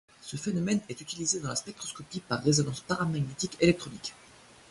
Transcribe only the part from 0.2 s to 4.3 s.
phénomène est utilisé dans la spectroscopie par résonance paramagnétique électronique.